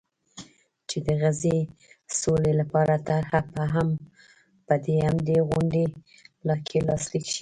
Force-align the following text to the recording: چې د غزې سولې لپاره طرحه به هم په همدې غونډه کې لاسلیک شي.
چې 0.89 0.97
د 1.05 1.07
غزې 1.21 1.57
سولې 2.19 2.53
لپاره 2.61 2.93
طرحه 3.07 3.39
به 3.53 3.63
هم 3.73 3.89
په 4.67 4.75
همدې 5.05 5.37
غونډه 5.49 6.55
کې 6.67 6.79
لاسلیک 6.87 7.23
شي. 7.27 7.29